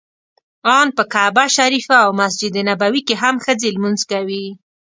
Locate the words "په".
0.97-1.03